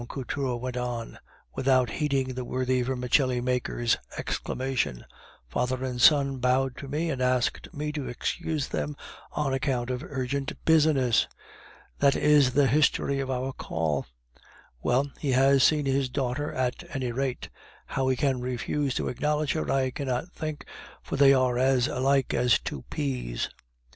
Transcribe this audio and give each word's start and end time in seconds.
Couture 0.09 0.57
went 0.57 0.77
on, 0.77 1.19
without 1.53 1.91
heeding 1.91 2.33
the 2.33 2.43
worthy 2.43 2.81
vermicelli 2.81 3.39
maker's 3.39 3.97
exclamation; 4.17 5.05
"father 5.47 5.83
and 5.85 6.01
son 6.01 6.37
bowed 6.39 6.75
to 6.77 6.87
me, 6.87 7.11
and 7.11 7.21
asked 7.21 7.71
me 7.71 7.91
to 7.91 8.07
excuse 8.07 8.67
them 8.69 8.95
on 9.33 9.53
account 9.53 9.91
of 9.91 10.01
urgent 10.03 10.53
business! 10.65 11.27
That 11.99 12.15
is 12.15 12.53
the 12.53 12.65
history 12.65 13.19
of 13.19 13.29
our 13.29 13.53
call. 13.53 14.07
Well, 14.81 15.11
he 15.19 15.33
has 15.33 15.61
seen 15.63 15.85
his 15.85 16.09
daughter 16.09 16.51
at 16.51 16.83
any 16.95 17.11
rate. 17.11 17.49
How 17.85 18.07
he 18.07 18.15
can 18.15 18.41
refuse 18.41 18.95
to 18.95 19.07
acknowledge 19.07 19.53
her 19.53 19.71
I 19.71 19.91
cannot 19.91 20.31
think, 20.33 20.65
for 21.03 21.15
they 21.15 21.31
are 21.31 21.59
as 21.59 21.87
alike 21.87 22.33
as 22.33 22.57
two 22.57 22.85
peas." 22.89 23.49